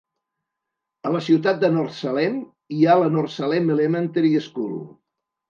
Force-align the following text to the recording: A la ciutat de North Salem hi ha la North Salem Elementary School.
A 1.09 1.11
la 1.15 1.19
ciutat 1.25 1.59
de 1.63 1.69
North 1.75 1.95
Salem 1.99 2.39
hi 2.77 2.81
ha 2.93 2.97
la 3.03 3.13
North 3.19 3.35
Salem 3.37 3.71
Elementary 3.77 4.35
School. 4.49 4.77